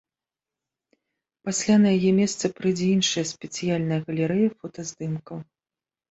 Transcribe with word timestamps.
Пасля 1.49 1.75
на 1.81 1.89
яе 1.97 2.13
месца 2.19 2.45
прыйдзе 2.59 2.87
іншая 2.95 3.23
спецыяльная 3.33 3.99
галерэя 4.07 4.47
фотаздымкаў. 4.61 5.37